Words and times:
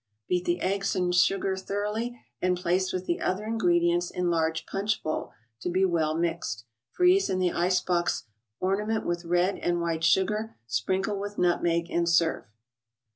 Beat 0.27 0.45
the 0.45 0.61
eggs 0.61 0.95
and 0.95 1.13
sugar 1.13 1.55
thoroughly, 1.55 2.19
and 2.41 2.57
place 2.57 2.91
with 2.91 3.05
the 3.05 3.21
other 3.21 3.45
ingredients 3.45 4.09
in 4.09 4.31
large 4.31 4.65
punch 4.65 5.03
bowl 5.03 5.31
to 5.59 5.69
be 5.69 5.85
well 5.85 6.15
mixed. 6.17 6.65
Freeze 6.89 7.29
in 7.29 7.39
:he 7.39 7.51
ice 7.51 7.81
box, 7.81 8.23
ornament 8.59 9.05
with 9.05 9.25
red 9.25 9.59
and 9.59 9.79
white 9.79 10.03
sugar, 10.03 10.55
sprinkle 10.65 11.19
with 11.19 11.37
nutmeg 11.37 11.85
and 11.91 12.09
serve. 12.09 12.45